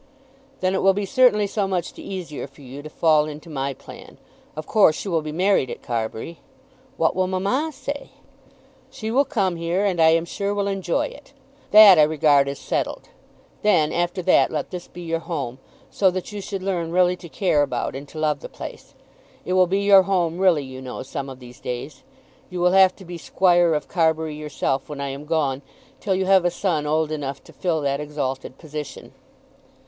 "Then 0.61 0.73
it 0.73 0.81
will 0.81 0.95
be 0.95 1.05
certainly 1.05 1.45
so 1.45 1.67
much 1.67 1.93
the 1.93 2.01
easier 2.01 2.47
for 2.47 2.61
you 2.63 2.81
to 2.81 2.89
fall 2.89 3.25
into 3.27 3.51
my 3.51 3.75
plan. 3.75 4.17
Of 4.55 4.65
course 4.65 5.05
you 5.05 5.11
will 5.11 5.21
be 5.21 5.31
married 5.31 5.69
at 5.69 5.83
Carbury?" 5.83 6.39
"What 6.97 7.15
will 7.15 7.27
mamma 7.27 7.69
say?" 7.71 8.09
"She 8.89 9.11
will 9.11 9.25
come 9.25 9.57
here, 9.57 9.85
and 9.85 10.01
I 10.01 10.09
am 10.09 10.25
sure 10.25 10.55
will 10.55 10.67
enjoy 10.67 11.05
it. 11.05 11.33
That 11.69 11.99
I 11.99 12.01
regard 12.01 12.47
as 12.49 12.57
settled. 12.57 13.09
Then, 13.61 13.93
after 13.93 14.23
that, 14.23 14.49
let 14.49 14.71
this 14.71 14.87
be 14.87 15.03
your 15.03 15.19
home, 15.19 15.59
so 15.91 16.09
that 16.09 16.31
you 16.31 16.41
should 16.41 16.63
learn 16.63 16.91
really 16.91 17.15
to 17.17 17.29
care 17.29 17.61
about 17.61 17.95
and 17.95 18.07
to 18.07 18.17
love 18.17 18.39
the 18.39 18.49
place. 18.49 18.95
It 19.45 19.53
will 19.53 19.67
be 19.67 19.81
your 19.81 20.01
home 20.01 20.39
really, 20.39 20.63
you 20.63 20.81
know, 20.81 21.03
some 21.03 21.29
of 21.29 21.37
these 21.39 21.59
days. 21.59 22.01
You 22.49 22.59
will 22.59 22.71
have 22.71 22.95
to 22.95 23.05
be 23.05 23.19
Squire 23.19 23.75
of 23.75 23.87
Carbury 23.87 24.33
yourself 24.33 24.89
when 24.89 24.99
I 24.99 25.09
am 25.09 25.25
gone, 25.25 25.61
till 25.99 26.15
you 26.15 26.25
have 26.25 26.43
a 26.43 26.49
son 26.49 26.87
old 26.87 27.11
enough 27.11 27.43
to 27.43 27.53
fill 27.53 27.81
that 27.81 27.99
exalted 28.01 28.57
position." 28.57 29.13